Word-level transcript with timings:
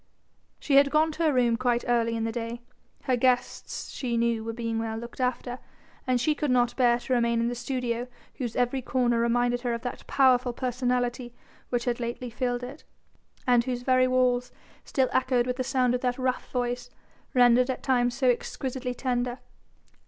She 0.59 0.77
had 0.77 0.89
gone 0.89 1.11
to 1.11 1.23
her 1.25 1.31
room 1.31 1.55
quite 1.57 1.85
early 1.87 2.15
in 2.15 2.23
the 2.23 2.31
day; 2.31 2.61
her 3.03 3.15
guests 3.15 3.91
she 3.91 4.17
knew 4.17 4.43
were 4.43 4.51
being 4.51 4.79
well 4.79 4.97
looked 4.97 5.21
after, 5.21 5.59
and 6.07 6.19
she 6.19 6.33
could 6.33 6.49
not 6.49 6.75
bear 6.75 6.97
to 6.97 7.13
remain 7.13 7.39
in 7.39 7.49
the 7.49 7.53
studio 7.53 8.07
whose 8.37 8.55
every 8.55 8.81
corner 8.81 9.19
reminded 9.19 9.61
her 9.61 9.75
of 9.75 9.83
that 9.83 10.07
powerful 10.07 10.53
personality 10.53 11.35
which 11.69 11.85
had 11.85 11.99
lately 11.99 12.31
filled 12.31 12.63
it, 12.63 12.83
and 13.45 13.65
whose 13.65 13.83
very 13.83 14.07
walls 14.07 14.51
still 14.83 15.07
echoed 15.13 15.45
with 15.45 15.57
the 15.57 15.63
sound 15.63 15.93
of 15.93 16.01
that 16.01 16.17
rough 16.17 16.49
voice, 16.51 16.89
rendered 17.35 17.69
at 17.69 17.83
times 17.83 18.15
so 18.15 18.27
exquisitely 18.27 18.95
tender. 18.95 19.37